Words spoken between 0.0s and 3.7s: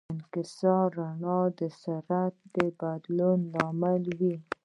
انکسار د رڼا د سرعت د بدلون له